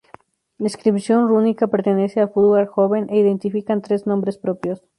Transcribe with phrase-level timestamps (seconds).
[0.57, 4.79] La inscripción rúnica pertenece a futhark joven e identifican tres nombres propios.